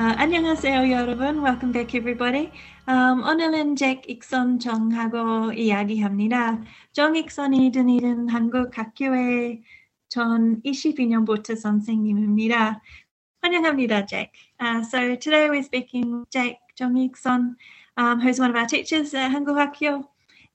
[0.00, 1.42] Uh, 안녕하세요, 여러분.
[1.42, 2.50] Welcome back, everybody.
[2.88, 6.64] Um, 오늘은 잭 익선정하고 이야기합니다.
[6.94, 9.60] 정 익선이 드니는 한국 학교의
[10.08, 12.80] 전 22년부터 선생님입니다.
[13.42, 14.32] 환영합니다, 잭.
[14.58, 17.56] Uh, so today we're speaking with Jack Jong Ikson,
[17.98, 20.02] um, who's one of our teachers at Hanguk Hakgyo,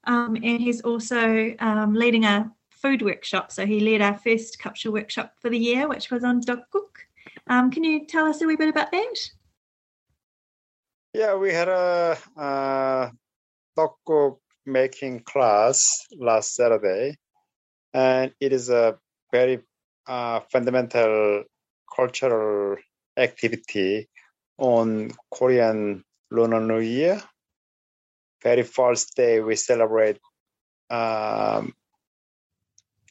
[0.05, 3.51] um, and he's also um, leading a food workshop.
[3.51, 7.05] So he led our first culture workshop for the year, which was on tteokguk.
[7.47, 9.15] Um, can you tell us a wee bit about that?
[11.13, 13.09] Yeah, we had a uh,
[13.77, 17.17] tteokguk making class last Saturday,
[17.93, 18.97] and it is a
[19.31, 19.59] very
[20.07, 21.43] uh, fundamental
[21.95, 22.77] cultural
[23.15, 24.09] activity
[24.57, 27.21] on Korean Lunar New Year.
[28.43, 30.19] Very first day we celebrate
[30.89, 31.73] um,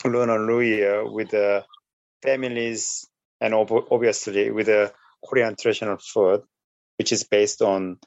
[0.05, 1.65] Lunar New Year with the
[2.23, 3.07] families
[3.45, 4.93] and ob- obviously with the
[5.23, 6.43] Korean traditional food,
[6.99, 7.99] which is based on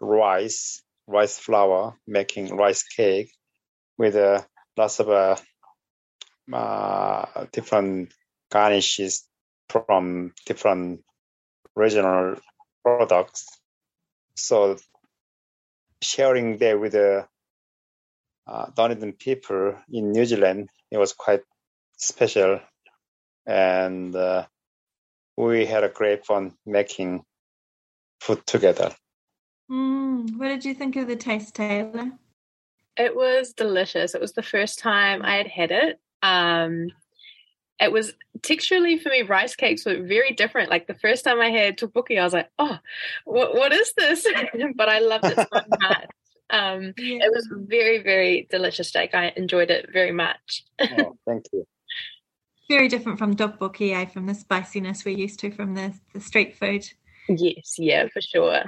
[0.00, 3.30] rice, rice flour, making rice cake
[3.98, 4.40] with uh,
[4.76, 5.36] lots of uh,
[6.52, 8.14] uh, different
[8.50, 9.28] garnishes
[9.68, 11.04] from different
[11.76, 12.36] regional
[12.82, 13.46] products.
[14.36, 14.78] So
[16.00, 17.26] sharing there with the
[18.46, 21.42] uh, Dunedin people in New Zealand, it was quite
[21.98, 22.60] special,
[23.46, 24.46] and uh,
[25.38, 27.22] we had a great fun making
[28.20, 28.92] food together.
[29.70, 32.10] Mm, what did you think of the taste, Taylor?
[32.96, 34.16] It was delicious.
[34.16, 36.00] It was the first time I had had it.
[36.22, 36.88] Um,
[37.78, 40.70] it was texturally for me, rice cakes were very different.
[40.70, 42.78] Like the first time I had tteokbokki, I was like, oh,
[43.24, 44.26] what, what is this?
[44.74, 45.46] but I loved it so
[45.80, 46.06] much.
[46.50, 47.26] Um, Yeah.
[47.26, 49.14] It was very, very delicious, Jake.
[49.14, 50.64] I enjoyed it very much.
[50.80, 51.64] Oh, thank you.
[52.68, 54.04] Very different from eh?
[54.06, 56.86] From the spiciness we're used to from the, the street food.
[57.28, 58.64] Yes, yeah, for sure.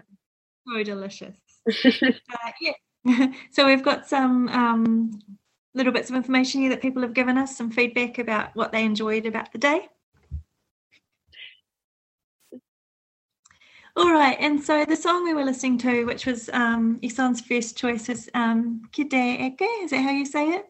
[0.67, 1.37] So delicious.
[2.03, 2.73] Uh, yeah.
[3.51, 5.21] so we've got some um,
[5.75, 8.85] little bits of information here that people have given us, some feedback about what they
[8.85, 9.89] enjoyed about the day.
[13.97, 17.77] All right, and so the song we were listening to, which was um, Ison's first
[17.77, 19.69] choice, is um, Kide Eke.
[19.83, 20.67] Is that how you say it?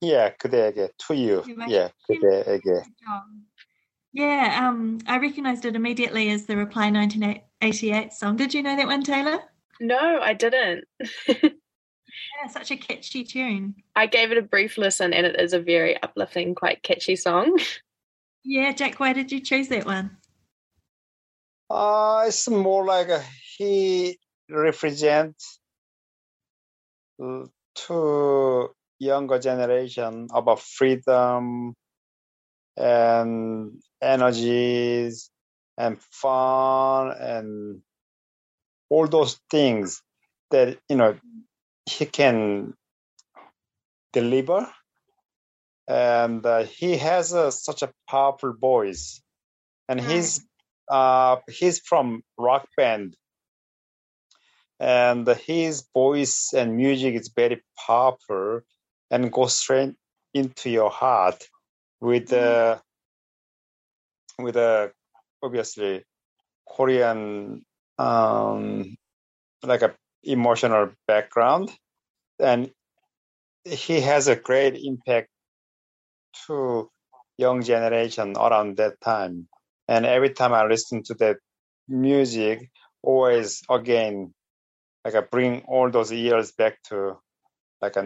[0.00, 1.42] Yeah, 그대에게 to you.
[1.46, 2.62] You might- Yeah, 그대에게.
[2.62, 3.24] Good job.
[4.12, 8.36] Yeah, um, I recognised it immediately as the Reply 1988 song.
[8.36, 9.42] Did you know that one, Taylor?
[9.80, 10.84] no, I didn't.
[11.26, 13.74] Yeah, such a catchy tune.
[13.96, 17.58] I gave it a brief listen and it is a very uplifting, quite catchy song.
[18.44, 20.16] Yeah, Jack, why did you choose that one?
[21.70, 23.20] Uh, it's more like a,
[23.56, 24.18] he
[24.50, 25.58] represents
[27.20, 27.46] uh,
[27.88, 28.68] to
[28.99, 31.73] younger generation about freedom
[32.77, 35.31] and energies
[35.77, 37.81] and fun and
[38.89, 40.01] all those things
[40.51, 41.17] that you know
[41.85, 42.73] he can
[44.13, 44.67] deliver.
[45.87, 49.21] And uh, he has a, such a powerful voice.
[49.87, 50.45] And he's
[50.87, 53.15] uh, he's from rock band.
[54.79, 58.61] And his voice and music is very powerful
[59.11, 59.95] and goes straight
[60.33, 61.47] into your heart
[62.01, 62.79] with uh,
[64.37, 64.91] with a
[65.41, 66.03] obviously
[66.67, 67.65] Korean
[67.97, 68.95] um,
[69.63, 71.71] like a emotional background.
[72.39, 72.71] And
[73.65, 75.29] he has a great impact
[76.47, 76.89] to
[77.37, 79.47] young generation around that time.
[79.87, 81.37] And every time I listen to that
[81.87, 82.69] music
[83.01, 84.33] always again
[85.03, 87.17] like I bring all those years back to
[87.81, 88.03] like a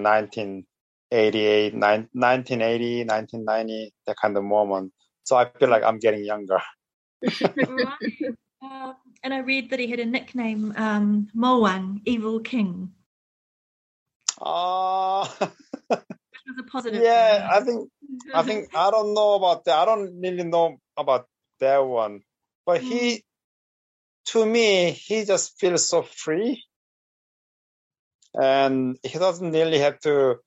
[1.13, 4.91] 1988 nine- 1980 1990 that kind of moment
[5.24, 6.60] so I feel like I'm getting younger
[7.55, 8.36] Right.
[8.62, 12.91] Um, and I read that he had a nickname, um, Moang, Evil King,
[14.41, 15.27] uh,
[16.48, 17.03] was a positive.
[17.03, 17.89] yeah I think
[18.34, 19.77] I think I don't know about that.
[19.77, 21.27] I don't really know about
[21.60, 22.22] that one.
[22.65, 23.24] But he,
[24.27, 26.63] to me, he just feels so free.
[28.34, 30.38] And he doesn't really have to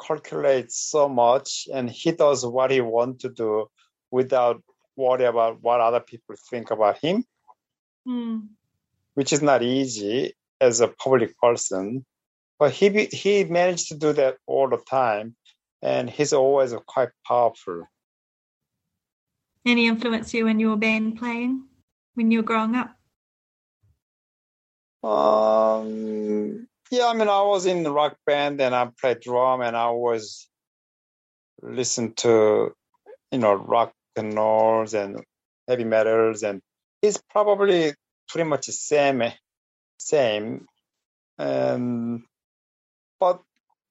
[0.00, 1.68] calculate so much.
[1.72, 3.66] And he does what he wants to do
[4.10, 4.62] without
[4.96, 7.24] worry about what other people think about him,
[8.06, 8.38] Hmm.
[9.14, 12.04] which is not easy as a public person.
[12.58, 15.36] But he, be- he managed to do that all the time.
[15.82, 17.86] And he's always quite powerful.
[19.66, 21.64] Any influence you in your band playing
[22.14, 22.96] when you were growing up?
[25.02, 29.76] Um, yeah, I mean, I was in the rock band and I played drum and
[29.76, 30.48] I was
[31.60, 32.72] listened to,
[33.32, 35.22] you know, rock and rolls and
[35.66, 36.60] heavy metals and
[37.02, 37.94] it's probably
[38.28, 39.22] pretty much the same,
[39.98, 40.66] same.
[41.38, 42.22] And,
[43.18, 43.42] but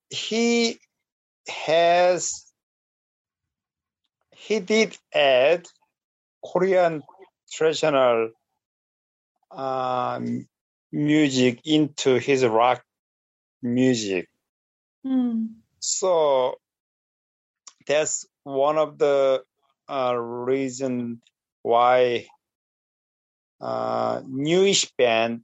[0.10, 0.80] he
[1.50, 2.46] has,
[4.32, 5.68] he did add
[6.46, 7.04] Korean
[7.52, 8.30] traditional
[9.52, 10.48] um,
[10.92, 12.84] music into his rock
[13.64, 14.30] music.
[15.06, 15.56] Mm.
[15.80, 16.58] So
[17.88, 19.44] that's one of the
[19.90, 21.22] uh, reason
[21.64, 22.28] why
[23.62, 25.42] uh, newish band.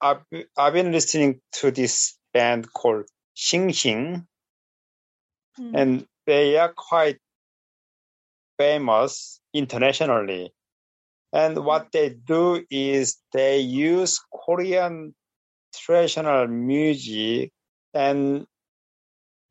[0.00, 0.22] I've,
[0.58, 4.26] I've been listening to this band called SsingSsing,
[5.58, 5.72] Mm.
[5.74, 7.18] and they are quite
[8.58, 10.52] famous internationally.
[11.32, 15.14] And what they do is they use Korean
[15.72, 17.52] traditional music
[17.94, 18.46] and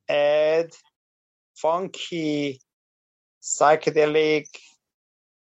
[0.08, 0.72] add
[1.56, 2.62] funky,
[3.42, 4.48] psychedelic,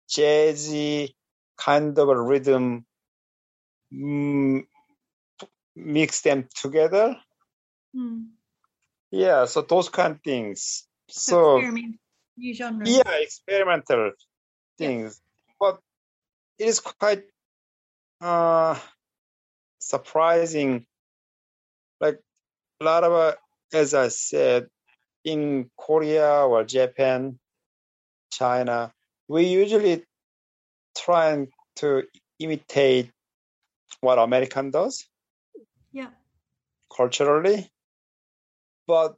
[0.10, 1.14] jazzy
[1.58, 2.86] kind of a rhythm,
[3.94, 4.64] mm,
[5.76, 7.16] mix them together.
[7.96, 8.28] Mm.
[9.12, 10.88] Yeah, so those kind of things.
[11.10, 12.00] So experiment,
[12.38, 12.88] new genre.
[12.88, 14.12] yeah, experimental
[14.78, 15.22] things,
[15.60, 15.80] but
[16.58, 17.24] it is quite
[18.22, 18.78] uh,
[19.90, 20.86] surprising.
[22.00, 22.20] Like
[22.80, 23.36] a lot of, uh,
[23.74, 24.68] as I said,
[25.26, 27.40] in Korea or Japan,
[28.32, 28.94] China,
[29.28, 30.06] we usually
[30.96, 32.04] try to
[32.40, 33.12] imitate
[34.02, 35.06] what American does
[35.92, 36.12] Yeah.
[36.96, 37.70] culturally.
[38.88, 39.16] But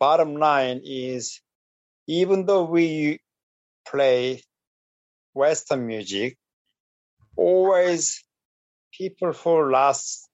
[0.00, 1.40] bottom line is,
[2.06, 3.20] even though we
[3.86, 4.42] play
[5.34, 6.36] Western music,
[7.36, 8.24] always
[8.98, 10.28] people who last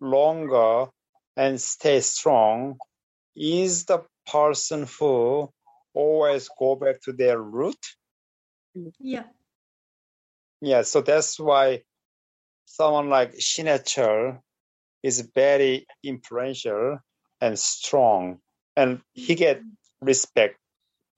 [0.00, 0.86] longer
[1.36, 2.78] and stay strong
[3.36, 5.50] is the person who
[5.92, 7.78] always go back to their root.
[8.98, 9.24] Yeah.
[10.60, 11.82] Yeah, so that's why
[12.64, 14.40] someone like Shin Hae-chul
[15.02, 16.98] is very influential
[17.40, 18.38] and strong,
[18.76, 19.38] and he mm-hmm.
[19.38, 19.62] get
[20.00, 20.56] respect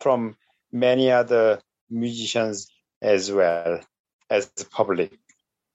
[0.01, 0.37] from
[0.73, 2.69] many other musicians
[3.01, 3.81] as well
[4.29, 5.17] as the public.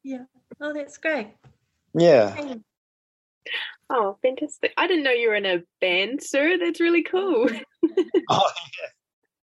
[0.04, 0.26] Yeah.
[0.62, 1.34] Oh, that's great.
[1.94, 2.62] Yeah, Hey.
[3.89, 4.74] Oh, fantastic.
[4.77, 6.58] I didn't know you were in a band, sir.
[6.58, 7.50] That's really cool.
[7.50, 7.51] oh,
[8.30, 8.88] yeah.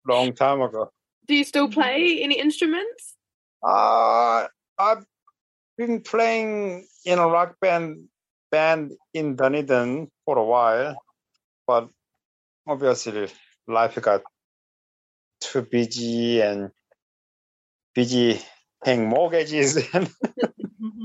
[0.07, 0.93] long time ago.
[1.27, 3.17] Do you still play any instruments?
[3.67, 4.47] Uh,
[4.79, 5.05] I've
[5.77, 8.09] been playing in a rock band
[8.51, 10.97] band in Dunedin for a while,
[11.67, 11.89] but
[12.67, 13.29] obviously
[13.67, 14.23] life got
[15.41, 16.71] too busy and
[17.95, 18.41] busy
[18.85, 19.77] paying mortgages.
[19.93, 20.09] and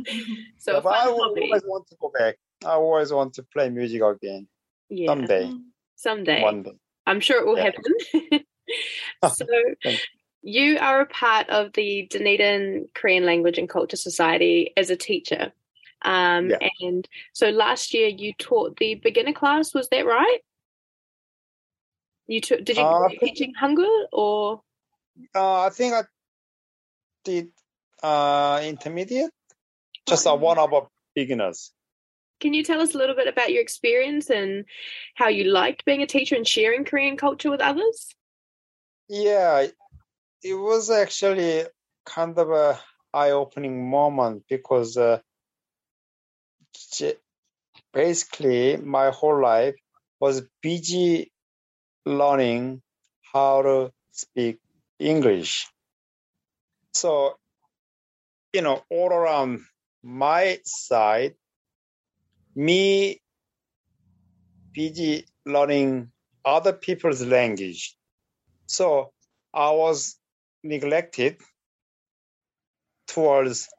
[0.57, 1.41] So but I hobby.
[1.41, 2.37] always want to go back.
[2.65, 4.47] I always want to play music again
[4.89, 5.07] Yeah.
[5.07, 5.51] someday.
[5.95, 6.41] Someday.
[6.41, 6.77] one day.
[7.05, 7.71] I'm sure it will Yeah.
[7.71, 8.45] happen.
[9.35, 9.45] so
[10.41, 15.51] you are a part of the Dunedin Korean Language and Culture Society as a teacher.
[16.03, 16.69] Um, Yeah.
[16.81, 20.39] And so last year you taught the beginner class, was that right?
[22.27, 24.61] You took, did you Uh, teaching Hangul or?
[25.35, 26.03] Uh, I think I
[27.25, 27.49] did
[28.01, 29.31] uh, intermediate,
[30.07, 31.71] just uh, one of our beginners.
[32.39, 34.65] Can you tell us a little bit about your experience and
[35.15, 38.13] how you liked being a teacher and sharing Korean culture with others?
[39.07, 39.67] Yeah,
[40.43, 41.63] it was actually
[42.05, 42.79] kind of a
[43.13, 45.19] eye-opening moment because uh,
[47.93, 49.75] basically my whole life
[50.19, 51.31] was busy
[52.05, 52.81] learning
[53.31, 54.57] how to speak
[54.99, 55.67] English.
[56.93, 57.35] So,
[58.53, 59.61] you know, all around
[60.03, 61.35] my side,
[62.55, 63.21] me
[64.73, 66.11] busy learning
[66.45, 67.95] other people's language.
[68.67, 69.11] So
[69.53, 70.17] I was
[70.63, 71.37] neglected
[73.07, 73.69] towards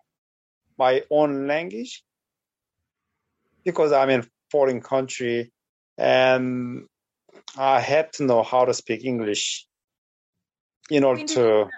[0.79, 2.03] my own language
[3.65, 5.53] because I'm in foreign country
[5.99, 6.87] and
[7.57, 9.67] I had to know how to speak English
[10.91, 11.71] in order to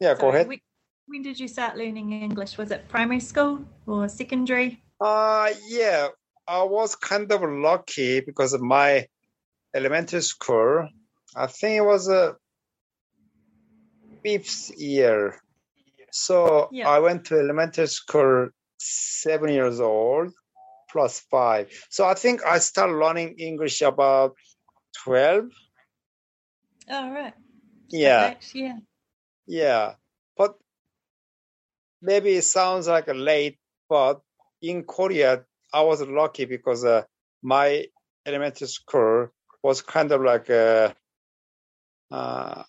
[0.00, 0.48] yeah go ahead.
[0.48, 0.60] When,
[1.06, 2.58] when did you start learning English?
[2.58, 4.82] Was it primary school or secondary?
[5.00, 6.08] Uh yeah,
[6.48, 9.06] I was kind of lucky because of my
[9.74, 10.88] elementary school.
[11.36, 12.36] I think it was a
[14.24, 15.40] fifth year.
[16.10, 16.88] So Yeah.
[16.88, 18.48] I went to elementary school
[18.78, 20.32] seven years old
[20.90, 21.70] plus five.
[21.90, 24.34] So I think I started learning English about
[25.04, 25.50] twelve.
[26.88, 27.34] Oh, right.
[27.90, 28.78] Yeah, Right, Yeah.
[29.46, 29.94] yeah.
[30.36, 30.54] But
[32.06, 33.58] maybe it sounds like a late,
[33.88, 34.20] but
[34.62, 35.44] in Korea,
[35.74, 37.02] I was lucky because uh,
[37.42, 37.86] my
[38.24, 39.28] elementary school
[39.62, 40.94] was kind of like a
[42.10, 42.62] uh,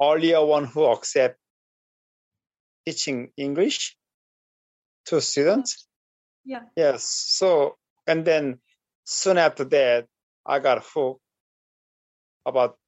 [0.00, 1.36] earlier one who accept
[2.86, 3.96] teaching English
[5.06, 5.86] to students.
[6.44, 6.62] Yeah.
[6.76, 7.04] Yes.
[7.04, 8.60] So, and then
[9.04, 10.06] soon after that,
[10.46, 11.20] I got hooked
[12.46, 12.78] about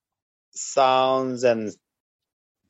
[0.52, 1.72] sounds and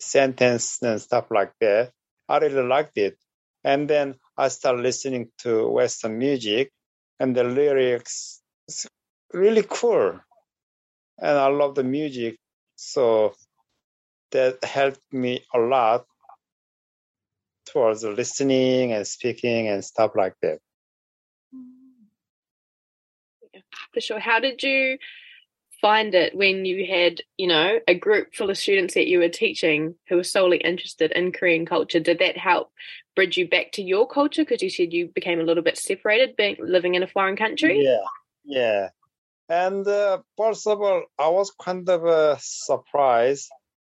[0.00, 1.92] sentence and stuff like that.
[2.30, 3.18] I really liked it.
[3.64, 6.72] And then I started listening to Western music
[7.18, 8.86] and the lyrics is
[9.32, 10.20] really cool.
[11.18, 12.38] And I love the music.
[12.76, 13.34] So
[14.30, 16.06] that helped me a lot
[17.66, 20.60] towards listening and speaking and stuff like that.
[23.92, 24.20] for sure.
[24.20, 24.98] How did you
[25.80, 29.28] find it when you had, you know, a group full of students that you were
[29.28, 32.00] teaching who were solely interested in Korean culture?
[32.00, 32.70] Did that help
[33.16, 34.42] bridge you back to your culture?
[34.42, 37.82] Because you said you became a little bit separated being living in a foreign country.
[37.82, 38.04] Yeah,
[38.44, 38.88] yeah.
[39.48, 43.50] And uh, first of all, I was kind of uh, surprised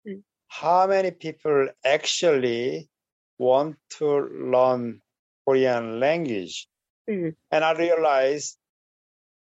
[0.07, 0.23] Mm.
[0.47, 2.89] how many people actually
[3.37, 4.21] want to
[4.53, 5.01] learn
[5.45, 6.67] Korean language.
[7.09, 7.35] Mm.
[7.51, 8.57] And I realized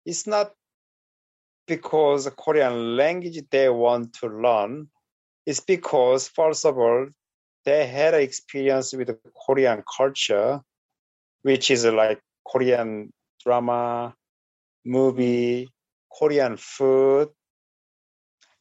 [0.05, 0.53] it's not
[1.71, 4.89] because Korean language they want to learn.
[5.47, 7.07] It's because, first of all,
[7.65, 10.61] they had experience with Korean culture,
[11.43, 13.13] which is like Korean
[13.45, 14.15] drama,
[14.85, 15.69] movie,
[16.13, 17.29] Korean food.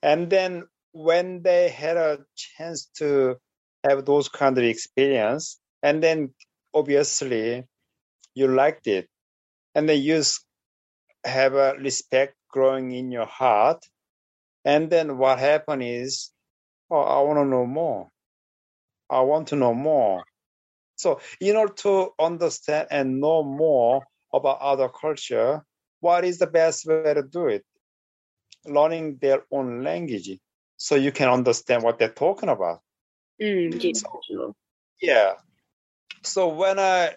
[0.03, 3.37] And then when they had a chance to
[3.83, 6.29] have those kind of experience, and then
[6.75, 7.65] obviously
[8.35, 9.09] you liked it,
[9.73, 10.21] and then you
[11.25, 13.85] have a respect growing in your heart,
[14.65, 16.31] and then what happened is,
[16.89, 18.09] oh, I want to know more.
[19.09, 20.23] I want to know more.
[20.95, 24.03] So, in order to understand and know more
[24.33, 25.63] about other culture,
[26.01, 27.65] what is the best way to do it?
[28.65, 30.37] Learning their own language,
[30.77, 32.81] so you can understand what they're talking about.
[33.41, 33.91] Mm, yeah,
[34.29, 34.53] Mm.
[35.01, 35.33] Yeah.
[36.23, 37.15] So when I,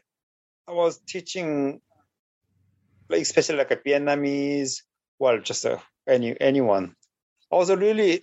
[0.69, 1.81] I was teaching,
[3.09, 4.83] like especially like a Vietnamese,
[5.23, 6.97] well, just uh any anyone,
[7.53, 8.23] I was really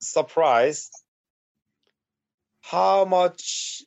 [0.00, 0.90] surprised
[2.62, 3.82] how much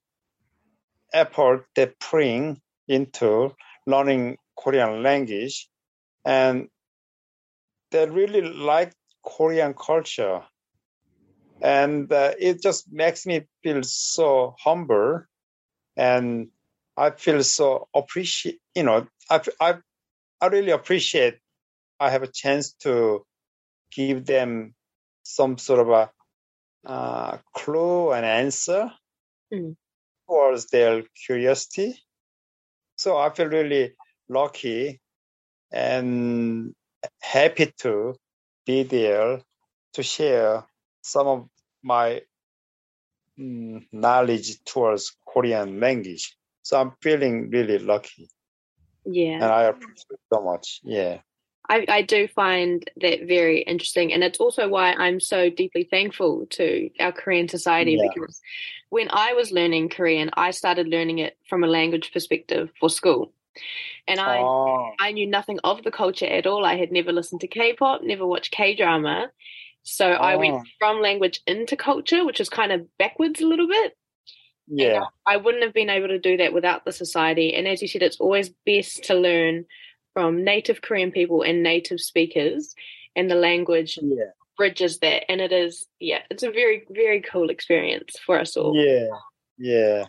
[1.13, 3.55] effort they bring into
[3.87, 5.69] learning Korean language,
[6.25, 6.69] and
[7.91, 8.93] they really like
[9.25, 10.43] Korean culture.
[11.61, 15.23] And uh, it just makes me feel so humble
[15.97, 16.49] and
[16.97, 19.75] i feel so appreciate you know I, I
[20.41, 21.39] i really appreciate
[21.99, 23.25] i have a chance to
[23.91, 24.73] give them
[25.23, 26.11] some sort of a
[26.85, 28.91] uh, clue and answer
[29.53, 29.75] Mm.
[30.27, 31.95] towards their curiosity
[32.95, 33.95] so i feel really
[34.29, 34.99] lucky
[35.71, 36.73] and
[37.21, 38.15] happy to
[38.65, 39.41] be there
[39.93, 40.65] to share
[41.03, 41.47] some of
[41.83, 42.21] my
[43.39, 46.37] mm, knowledge towards Korean language.
[46.63, 48.29] So I'm feeling really lucky
[49.05, 49.35] Yeah.
[49.35, 50.81] and I appreciate it so much.
[50.83, 51.19] Yeah.
[51.69, 54.11] I, I do find that very interesting.
[54.13, 58.09] And it's also why I'm so deeply thankful to our Korean society Yeah.
[58.13, 58.41] because
[58.89, 63.33] when I was learning Korean, I started learning it from a language perspective for school.
[64.07, 66.65] And I, oh, I knew nothing of the culture at all.
[66.65, 69.31] I had never listened to K pop, never watched K drama.
[69.83, 70.39] So I Oh.
[70.39, 73.95] went from language into culture, which is kind of backwards a little bit.
[74.67, 75.03] yeah.
[75.25, 77.53] I wouldn't have been able to do that without the society.
[77.53, 79.65] And as you said, it's always best to learn
[80.13, 82.75] from native Korean people and native speakers,
[83.15, 84.31] and the language Yeah.
[84.57, 85.29] bridges that.
[85.29, 88.75] And it is, yeah, it's a very, very cool experience for us all.
[88.75, 89.09] Yeah.
[89.57, 90.05] Yeah.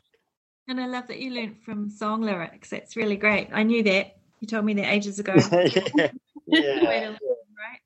[0.68, 2.70] And I love that you learned from song lyrics.
[2.70, 3.48] That's really great.
[3.52, 4.16] I knew that.
[4.40, 5.34] You told me that ages ago.
[5.52, 6.10] yeah.
[6.46, 6.80] Yeah.
[6.82, 7.80] learn, right?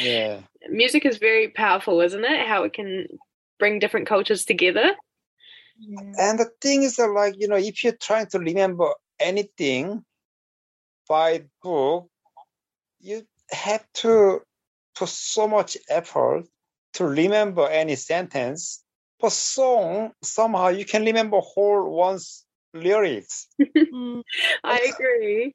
[0.00, 0.40] Yeah.
[0.68, 2.46] Music is very powerful, isn't it?
[2.46, 3.06] How it can
[3.58, 4.94] bring different cultures together.
[5.78, 6.12] Yeah.
[6.18, 10.04] And the thing is that like, you know, if you're trying to remember anything
[11.08, 12.08] by book,
[13.00, 14.40] you have to
[14.94, 16.44] put so much effort
[16.94, 18.82] to remember any sentence.
[19.20, 23.48] But song, somehow you can remember whole one's lyrics.
[24.64, 25.54] I agree.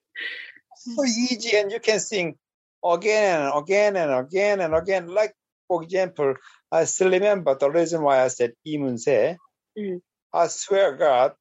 [0.75, 2.37] So easy, and you can sing
[2.83, 5.07] again and again and again and again.
[5.07, 5.33] Like,
[5.67, 6.35] for example,
[6.71, 9.37] I still remember the reason why I said Lee Moon-sae.
[9.77, 10.01] Mm.
[10.33, 11.33] I swear God,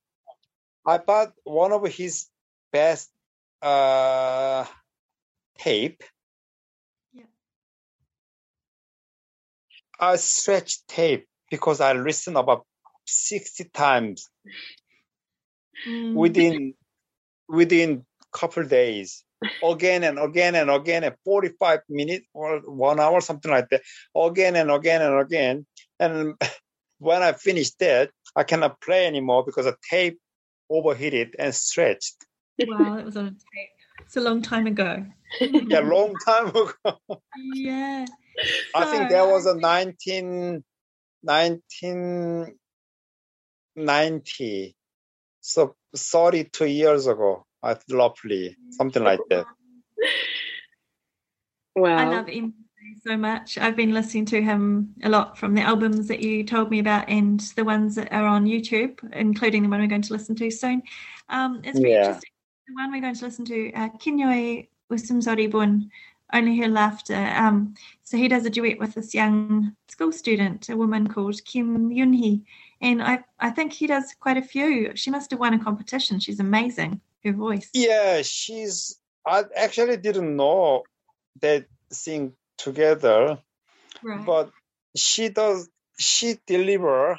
[0.87, 2.27] I bought one of his
[2.73, 3.11] best
[3.63, 4.65] uh,
[5.59, 6.03] tape.
[7.13, 7.25] Yeah.
[9.99, 12.65] I stretched tape because I listened about
[13.07, 14.29] 60 times
[15.87, 16.15] mm.
[16.15, 16.75] within
[17.49, 19.25] within couple days
[19.65, 23.83] again and again and again and 45 minutes or one hour something like that
[24.15, 25.67] again and again and again
[25.99, 26.35] and
[26.99, 30.19] when i finished that i cannot play anymore because the tape
[30.69, 32.15] overheated and stretched
[32.69, 33.71] Wow, that was on a tape.
[34.01, 35.05] It's a long time ago.
[35.41, 36.73] yeah long time ago
[37.55, 38.05] Yeah.
[38.75, 39.61] i think that was a So-
[43.77, 44.77] 1990.
[45.43, 47.47] So 32 years ago,
[47.91, 49.47] roughly, something like that.
[51.77, 51.97] Wow.
[51.97, 52.53] I love Em
[53.07, 53.57] so much.
[53.57, 57.09] I've been listening to him a lot from the albums that you told me about
[57.09, 60.51] and the ones that are on YouTube, including the one we're going to listen to
[60.51, 60.83] soon.
[61.29, 61.99] Um, it's very Yeah.
[61.99, 62.31] interesting.
[62.71, 65.91] The one we're going to listen to, uh, Kinyoe Usumsoribun,
[66.33, 67.17] Only Her Laughter.
[67.17, 71.91] Um, so he does a duet with this young school student, a woman called Kim
[71.91, 72.43] Yunhee.
[72.81, 74.93] And I, I think he does quite a few.
[74.95, 76.21] She must have won a competition.
[76.21, 77.71] She's amazing, her voice.
[77.75, 79.01] Yeah, she's.
[79.27, 80.85] I actually didn't know
[81.41, 83.37] they sing together,
[84.01, 84.25] Right.
[84.25, 84.53] but
[84.95, 85.69] she does.
[85.99, 87.19] She deliver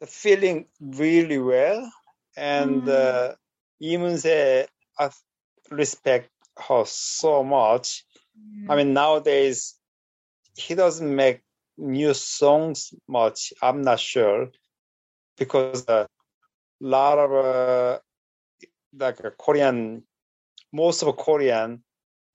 [0.00, 1.90] the feeling really well,
[2.36, 2.88] and Mm.
[2.88, 3.34] uh,
[3.80, 4.66] Lee Moon-sae,
[4.98, 5.10] I
[5.70, 6.30] respect
[6.68, 8.04] her so much.
[8.68, 9.74] I mean, nowadays
[10.56, 11.40] he doesn't make
[11.78, 13.52] new songs much.
[13.62, 14.50] I'm not sure
[15.36, 16.06] because a
[16.80, 17.98] lot of uh,
[18.96, 20.02] like a Korean,
[20.72, 21.82] most of Korean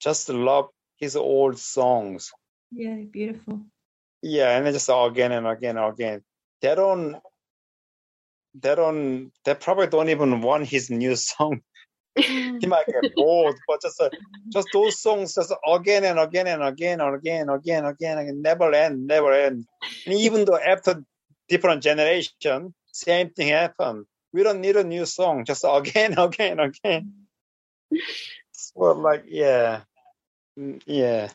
[0.00, 2.32] just love his old songs.
[2.72, 3.60] yeah, beautiful.
[4.22, 6.22] Yeah, and then just again and again and again.
[6.60, 7.16] They don't.
[8.58, 9.32] They don't.
[9.44, 11.60] They probably don't even want his new song.
[12.16, 14.08] He might get bored, but just uh,
[14.50, 18.18] just those songs, just again and again and again and again and again and again,
[18.18, 19.66] and never end, never end.
[20.06, 21.04] And even though after
[21.50, 24.06] different generation, same thing happen.
[24.32, 27.12] We don't need a new song, just again, again, again.
[28.52, 29.82] So like, yeah,
[30.58, 31.28] Mm, yeah,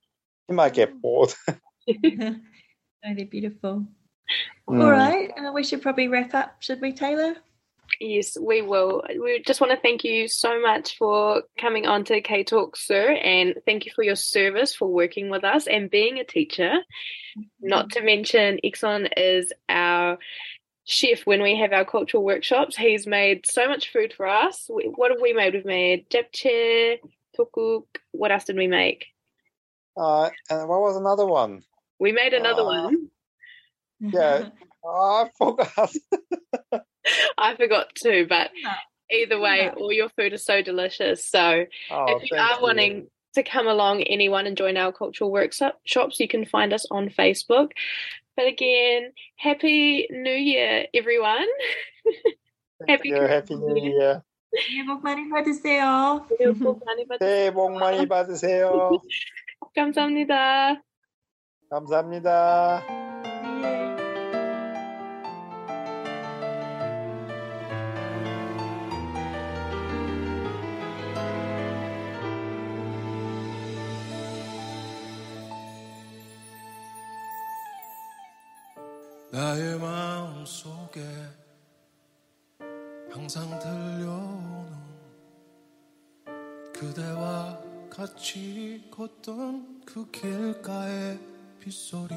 [0.47, 1.33] he might get bored.
[1.87, 2.35] no,
[3.03, 3.85] they're beautiful.
[4.69, 4.83] Mm.
[4.83, 7.35] All right, uh, we should probably wrap up, should we, Taylor?
[7.99, 9.03] Yes, we will.
[9.09, 13.11] We just want to thank you so much for coming on to K Talk, sir,
[13.11, 16.79] and thank you for your service for working with us and being a teacher.
[17.59, 20.17] Not to mention, Ikson is our
[20.85, 22.77] chef when we have our cultural workshops.
[22.77, 24.65] He's made so much food for us.
[24.69, 25.53] What have we made?
[25.53, 26.99] We've made japchae,
[27.37, 27.83] tteokguk.
[28.11, 29.07] What else did we make?
[29.97, 31.63] Uh, and what was another one?
[31.99, 33.11] We made another Uh, one
[34.00, 34.50] Yeah.
[34.84, 35.90] Oh, I forgot.
[37.38, 38.74] I forgot too, but Yeah.
[39.10, 39.74] either way, Yeah.
[39.76, 41.26] all your food is so delicious.
[41.26, 45.30] So Oh, if you thank are wanting to come along, anyone and join our cultural
[45.30, 47.72] workshops, you can find us on Facebook.
[48.36, 51.48] But again, happy New Year, everyone.
[52.04, 53.16] Thank happy you.
[53.22, 54.22] Happy New Year.
[54.56, 56.26] 새해 복 많이 받으세요.
[56.28, 57.18] 새해 복 많이 받으세요.
[57.18, 59.00] 새해 복 많이 받으세요.
[59.74, 60.82] 감사합니다.
[61.70, 63.09] 감사합니다.
[79.33, 81.01] 나의 마음 속에
[83.09, 84.65] 항상 들려오는
[86.73, 87.57] 그대와
[87.89, 91.17] 같이 걷던 그 길가의
[91.61, 92.13] 빗소리.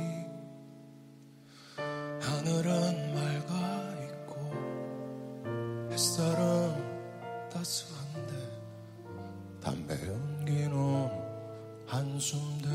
[2.20, 4.34] 하늘은 맑아 있고
[5.92, 8.32] 햇살은 따스한데
[9.60, 11.10] 담배 연기는
[11.86, 12.68] 한숨대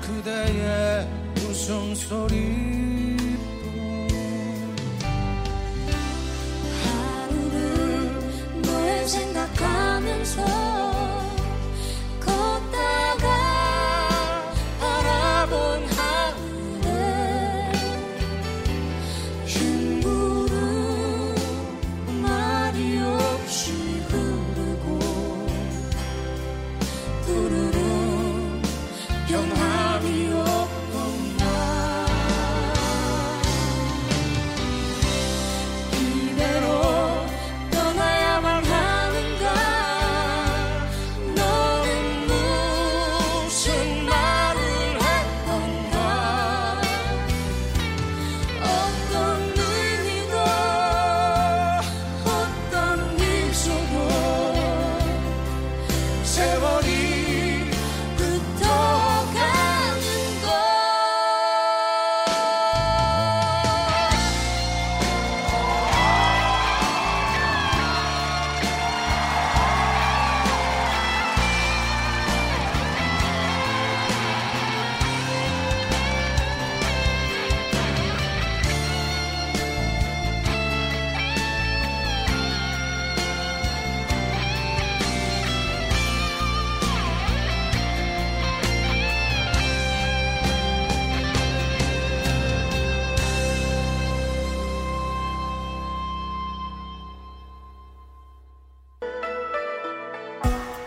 [0.00, 2.63] 그대의 웃음소리.